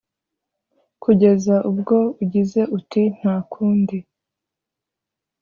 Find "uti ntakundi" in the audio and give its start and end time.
2.77-3.97